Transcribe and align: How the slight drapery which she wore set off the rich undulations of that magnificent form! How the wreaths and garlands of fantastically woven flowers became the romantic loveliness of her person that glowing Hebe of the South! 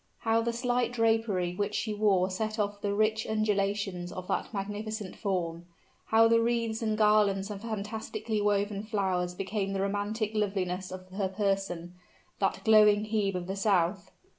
How 0.21 0.41
the 0.41 0.51
slight 0.51 0.91
drapery 0.93 1.53
which 1.53 1.75
she 1.75 1.93
wore 1.93 2.31
set 2.31 2.57
off 2.57 2.81
the 2.81 2.91
rich 2.91 3.27
undulations 3.27 4.11
of 4.11 4.27
that 4.29 4.51
magnificent 4.51 5.15
form! 5.15 5.67
How 6.07 6.27
the 6.27 6.41
wreaths 6.41 6.81
and 6.81 6.97
garlands 6.97 7.51
of 7.51 7.61
fantastically 7.61 8.41
woven 8.41 8.81
flowers 8.81 9.35
became 9.35 9.73
the 9.73 9.81
romantic 9.81 10.31
loveliness 10.33 10.91
of 10.91 11.07
her 11.09 11.29
person 11.29 11.93
that 12.39 12.61
glowing 12.65 13.05
Hebe 13.05 13.35
of 13.35 13.45
the 13.45 13.55
South! 13.55 14.09